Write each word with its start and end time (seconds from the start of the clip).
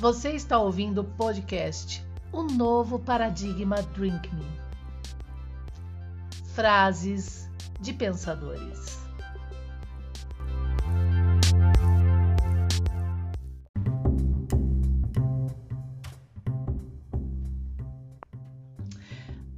Você 0.00 0.30
está 0.30 0.56
ouvindo 0.60 1.00
o 1.00 1.04
podcast 1.04 2.06
O 2.32 2.44
Novo 2.44 3.00
Paradigma 3.00 3.82
Drink 3.82 4.32
Me. 4.32 4.46
Frases 6.54 7.50
de 7.80 7.92
pensadores. 7.92 8.96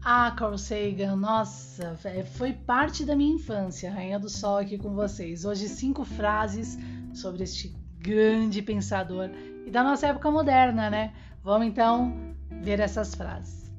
Ah, 0.02 0.30
Carl 0.30 0.56
Sagan, 0.56 1.16
nossa, 1.16 1.98
foi 2.38 2.54
parte 2.54 3.04
da 3.04 3.14
minha 3.14 3.34
infância, 3.34 3.92
Rainha 3.92 4.18
do 4.18 4.30
Sol 4.30 4.56
aqui 4.56 4.78
com 4.78 4.94
vocês. 4.94 5.44
Hoje 5.44 5.68
cinco 5.68 6.02
frases 6.02 6.78
sobre 7.12 7.44
este 7.44 7.76
grande 7.98 8.62
pensador 8.62 9.28
e 9.70 9.72
da 9.72 9.84
nossa 9.84 10.08
época 10.08 10.28
moderna, 10.32 10.90
né? 10.90 11.14
Vamos 11.44 11.68
então 11.68 12.34
ver 12.60 12.80
essas 12.80 13.14
frases. 13.14 13.70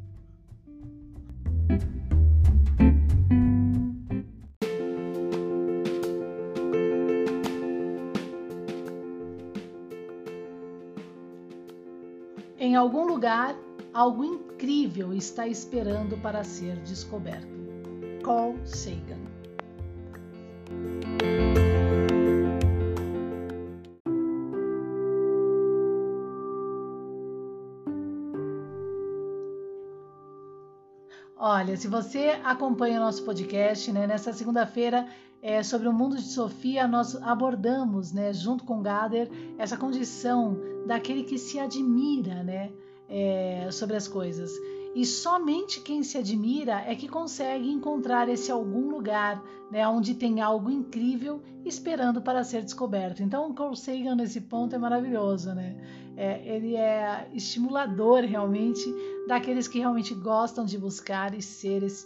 Em 12.58 12.74
algum 12.76 13.06
lugar, 13.06 13.54
algo 13.94 14.24
incrível 14.24 15.14
está 15.14 15.46
esperando 15.46 16.18
para 16.22 16.42
ser 16.46 16.78
descoberto. 16.78 17.52
Carl 18.24 18.56
Sagan 18.64 19.31
Olha, 31.44 31.76
se 31.76 31.88
você 31.88 32.40
acompanha 32.44 33.00
o 33.00 33.04
nosso 33.04 33.26
podcast, 33.26 33.92
né, 33.92 34.06
nessa 34.06 34.32
segunda-feira 34.32 35.08
é, 35.42 35.64
sobre 35.64 35.88
o 35.88 35.92
mundo 35.92 36.16
de 36.16 36.22
Sofia, 36.22 36.88
nós 36.88 37.16
abordamos, 37.16 38.12
né, 38.12 38.32
junto 38.32 38.64
com 38.64 38.80
Gader, 38.80 39.28
essa 39.58 39.76
condição 39.76 40.56
daquele 40.86 41.24
que 41.24 41.40
se 41.40 41.58
admira, 41.58 42.44
né, 42.44 42.72
é, 43.10 43.68
sobre 43.72 43.96
as 43.96 44.08
coisas. 44.08 44.52
E 44.94 45.06
somente 45.06 45.80
quem 45.80 46.04
se 46.04 46.18
admira 46.18 46.84
é 46.86 46.96
que 46.96 47.08
consegue 47.08 47.70
encontrar 47.72 48.28
esse 48.28 48.52
algum 48.52 48.90
lugar, 48.90 49.42
né, 49.72 49.88
onde 49.88 50.14
tem 50.16 50.42
algo 50.42 50.70
incrível 50.70 51.42
esperando 51.64 52.22
para 52.22 52.44
ser 52.44 52.62
descoberto. 52.62 53.24
Então, 53.24 53.50
o 53.50 53.54
Carl 53.54 53.74
Sagan 53.74 54.16
nesse 54.16 54.42
ponto 54.42 54.76
é 54.76 54.78
maravilhoso, 54.78 55.54
né? 55.54 55.78
É, 56.18 56.56
ele 56.56 56.76
é 56.76 57.30
estimulador 57.34 58.26
realmente 58.26 58.94
daqueles 59.28 59.68
que 59.68 59.80
realmente 59.80 60.14
gostam 60.14 60.66
de 60.66 60.78
buscar 60.78 61.34
e 61.34 61.42
ser 61.42 61.84
esse 61.84 62.06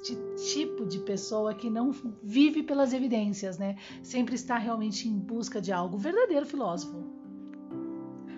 tipo 0.53 0.85
de 0.85 0.99
pessoa 0.99 1.55
que 1.55 1.71
não 1.71 1.91
vive 2.21 2.61
pelas 2.61 2.93
evidências, 2.93 3.57
né? 3.57 3.77
Sempre 4.03 4.35
está 4.35 4.57
realmente 4.57 5.07
em 5.07 5.17
busca 5.17 5.59
de 5.59 5.71
algo. 5.71 5.97
Verdadeiro 5.97 6.45
filósofo. 6.45 7.03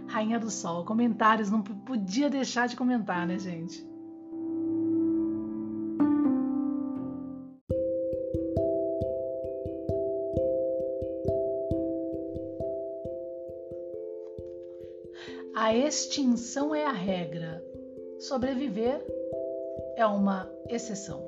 Rainha 0.07 0.39
do 0.39 0.49
Sol. 0.49 0.85
Comentários, 0.85 1.51
não 1.51 1.61
podia 1.61 2.29
deixar 2.29 2.67
de 2.67 2.77
comentar, 2.77 3.27
né, 3.27 3.37
gente? 3.37 3.85
A 15.67 15.75
extinção 15.75 16.73
é 16.73 16.85
a 16.85 16.93
regra, 16.93 17.61
sobreviver 18.19 19.05
é 19.97 20.05
uma 20.05 20.49
exceção. 20.69 21.21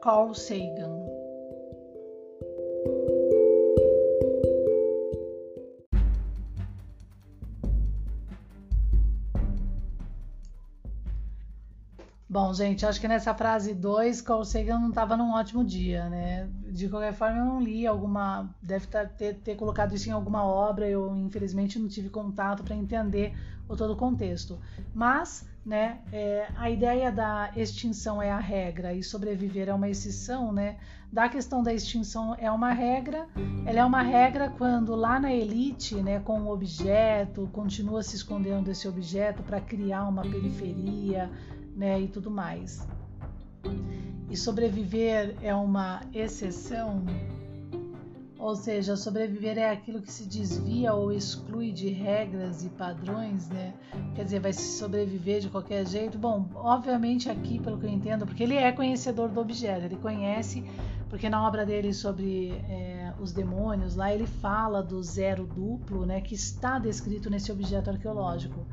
Carl 0.00 0.32
Sagan 0.32 1.05
Bom, 12.36 12.52
gente, 12.52 12.84
acho 12.84 13.00
que 13.00 13.08
nessa 13.08 13.32
frase 13.32 13.72
2, 13.72 14.20
Carl 14.20 14.44
Sagan 14.44 14.78
não 14.78 14.90
estava 14.90 15.16
num 15.16 15.32
ótimo 15.32 15.64
dia, 15.64 16.06
né? 16.10 16.46
De 16.68 16.86
qualquer 16.86 17.14
forma, 17.14 17.38
eu 17.38 17.44
não 17.46 17.62
li 17.62 17.86
alguma. 17.86 18.54
Deve 18.60 18.86
tá, 18.88 19.06
ter, 19.06 19.36
ter 19.36 19.56
colocado 19.56 19.94
isso 19.94 20.10
em 20.10 20.12
alguma 20.12 20.44
obra, 20.44 20.86
eu 20.86 21.16
infelizmente 21.16 21.78
não 21.78 21.88
tive 21.88 22.10
contato 22.10 22.62
para 22.62 22.76
entender 22.76 23.34
o 23.66 23.74
todo 23.74 23.94
o 23.94 23.96
contexto. 23.96 24.58
Mas, 24.94 25.48
né, 25.64 26.00
é, 26.12 26.46
a 26.56 26.68
ideia 26.68 27.10
da 27.10 27.52
extinção 27.56 28.20
é 28.20 28.30
a 28.30 28.38
regra 28.38 28.92
e 28.92 29.02
sobreviver 29.02 29.70
é 29.70 29.72
uma 29.72 29.88
exceção, 29.88 30.52
né? 30.52 30.76
Da 31.10 31.30
questão 31.30 31.62
da 31.62 31.72
extinção 31.72 32.36
é 32.38 32.50
uma 32.50 32.72
regra, 32.74 33.26
ela 33.64 33.78
é 33.78 33.84
uma 33.84 34.02
regra 34.02 34.52
quando 34.58 34.94
lá 34.94 35.18
na 35.18 35.32
elite, 35.32 35.94
né, 35.94 36.20
com 36.20 36.42
o 36.42 36.52
objeto, 36.52 37.48
continua 37.50 38.02
se 38.02 38.16
escondendo 38.16 38.64
desse 38.64 38.86
objeto 38.86 39.42
para 39.42 39.58
criar 39.58 40.06
uma 40.06 40.20
periferia 40.20 41.30
né, 41.76 42.00
e 42.00 42.08
tudo 42.08 42.30
mais. 42.30 42.86
E 44.30 44.36
sobreviver 44.36 45.36
é 45.42 45.54
uma 45.54 46.00
exceção, 46.12 47.04
ou 48.38 48.56
seja, 48.56 48.96
sobreviver 48.96 49.56
é 49.56 49.70
aquilo 49.70 50.00
que 50.00 50.10
se 50.10 50.24
desvia 50.26 50.94
ou 50.94 51.12
exclui 51.12 51.70
de 51.70 51.88
regras 51.88 52.64
e 52.64 52.68
padrões, 52.70 53.48
né? 53.48 53.74
Quer 54.14 54.24
dizer, 54.24 54.40
vai 54.40 54.52
se 54.52 54.78
sobreviver 54.78 55.40
de 55.40 55.48
qualquer 55.48 55.86
jeito. 55.86 56.18
Bom, 56.18 56.48
obviamente 56.54 57.30
aqui, 57.30 57.60
pelo 57.60 57.78
que 57.78 57.86
eu 57.86 57.90
entendo, 57.90 58.26
porque 58.26 58.42
ele 58.42 58.54
é 58.54 58.72
conhecedor 58.72 59.28
do 59.28 59.40
objeto, 59.40 59.84
ele 59.84 59.96
conhece, 59.96 60.64
porque 61.08 61.28
na 61.28 61.46
obra 61.46 61.64
dele 61.64 61.92
sobre 61.92 62.50
é, 62.68 63.12
os 63.20 63.32
demônios, 63.32 63.94
lá 63.94 64.12
ele 64.12 64.26
fala 64.26 64.82
do 64.82 65.00
zero 65.02 65.46
duplo, 65.46 66.04
né? 66.04 66.20
Que 66.20 66.34
está 66.34 66.78
descrito 66.78 67.30
nesse 67.30 67.52
objeto 67.52 67.90
arqueológico. 67.90 68.66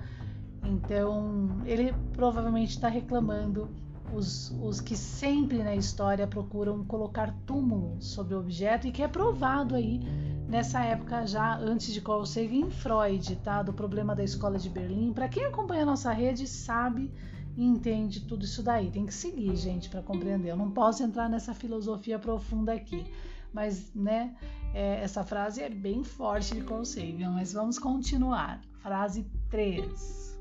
Então, 0.64 1.62
ele 1.66 1.94
provavelmente 2.14 2.72
está 2.72 2.88
reclamando 2.88 3.70
os, 4.14 4.52
os, 4.62 4.80
que 4.80 4.96
sempre 4.96 5.64
na 5.64 5.76
história 5.76 6.28
procuram 6.28 6.84
colocar 6.86 7.34
túmulo 7.46 8.02
sobre 8.02 8.36
o 8.36 8.40
objeto 8.40 8.88
e 8.88 8.92
que 8.92 9.02
é 9.02 9.08
provado 9.08 9.76
aí 9.76 10.00
nessa 10.48 10.84
época 10.84 11.26
já 11.26 11.58
antes 11.58 11.94
de 11.94 12.02
Carl 12.02 12.26
Sagan 12.26 12.56
em 12.56 12.70
Freud, 12.70 13.36
tá? 13.38 13.64
Do 13.64 13.74
problema 13.74 14.16
da 14.16 14.24
escola 14.24 14.58
de 14.58 14.70
Berlim. 14.70 15.14
Para 15.14 15.28
quem 15.28 15.46
acompanha 15.46 15.84
a 15.84 15.86
nossa 15.86 16.12
rede 16.12 16.48
sabe 16.48 17.12
e 17.56 17.66
entende 17.66 18.22
tudo 18.22 18.46
isso 18.46 18.62
daí. 18.62 18.92
Tem 18.92 19.06
que 19.06 19.14
seguir, 19.14 19.56
gente, 19.56 19.90
para 19.90 20.02
compreender. 20.02 20.50
Eu 20.50 20.58
não 20.58 20.72
posso 20.72 21.04
entrar 21.04 21.30
nessa 21.30 21.54
filosofia 21.54 22.20
profunda 22.20 22.74
aqui, 22.74 23.06
mas, 23.52 23.92
né? 23.94 24.36
É, 24.74 25.04
essa 25.04 25.24
frase 25.24 25.62
é 25.62 25.70
bem 25.70 26.04
forte 26.04 26.56
de 26.56 26.62
Carl 26.62 26.84
Sagan, 26.84 27.32
mas 27.32 27.54
vamos 27.54 27.78
continuar. 27.78 28.60
Frase 28.80 29.26
3. 29.50 30.34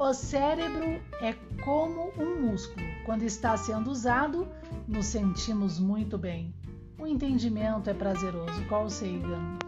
O 0.09 0.13
cérebro 0.15 0.99
é 1.21 1.33
como 1.63 2.11
um 2.17 2.41
músculo. 2.41 2.83
Quando 3.05 3.21
está 3.21 3.55
sendo 3.55 3.91
usado, 3.91 4.47
nos 4.87 5.05
sentimos 5.05 5.79
muito 5.79 6.17
bem. 6.17 6.51
O 6.97 7.05
entendimento 7.05 7.91
é 7.91 7.93
prazeroso. 7.93 8.67
Carl 8.67 8.89
Sagan. 8.89 9.59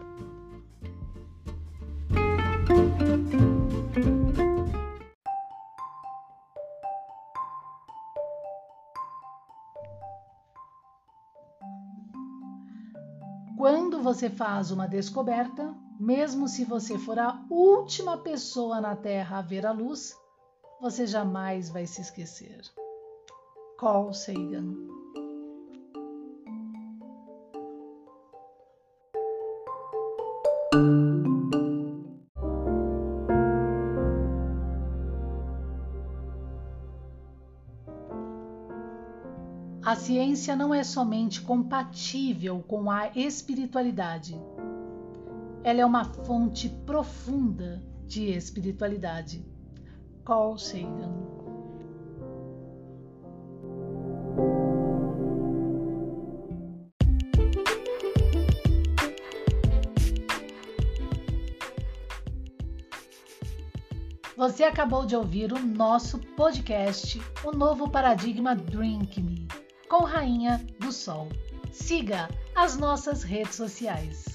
Quando 13.56 14.02
você 14.02 14.28
faz 14.28 14.72
uma 14.72 14.88
descoberta, 14.88 15.72
mesmo 16.00 16.48
se 16.48 16.64
você 16.64 16.98
for 16.98 17.16
a 17.16 17.40
última 17.48 18.18
pessoa 18.18 18.80
na 18.80 18.96
Terra 18.96 19.38
a 19.38 19.42
ver 19.42 19.64
a 19.64 19.70
luz, 19.70 20.20
você 20.82 21.06
jamais 21.06 21.70
vai 21.70 21.86
se 21.86 22.00
esquecer. 22.00 22.60
Carl 23.78 24.12
Sagan 24.12 24.74
A 39.84 39.94
ciência 39.94 40.56
não 40.56 40.74
é 40.74 40.82
somente 40.82 41.42
compatível 41.42 42.60
com 42.66 42.90
a 42.90 43.08
espiritualidade, 43.14 44.40
ela 45.62 45.80
é 45.80 45.86
uma 45.86 46.04
fonte 46.04 46.68
profunda 46.68 47.80
de 48.04 48.30
espiritualidade. 48.30 49.51
Carl 50.24 50.56
Sagan 50.58 51.22
Você 64.36 64.64
acabou 64.64 65.06
de 65.06 65.14
ouvir 65.14 65.52
o 65.52 65.58
nosso 65.58 66.18
podcast, 66.18 67.20
O 67.44 67.52
Novo 67.52 67.88
Paradigma 67.88 68.56
Drink 68.56 69.22
Me 69.22 69.46
com 69.92 70.04
Rainha 70.04 70.58
do 70.80 70.90
Sol. 70.90 71.28
Siga 71.70 72.26
as 72.56 72.78
nossas 72.78 73.22
redes 73.22 73.54
sociais. 73.54 74.31